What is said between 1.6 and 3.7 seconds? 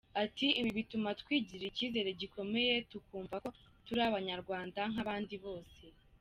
icyizere gikomeye tukumva ko